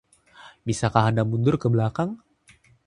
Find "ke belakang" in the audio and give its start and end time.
1.61-2.11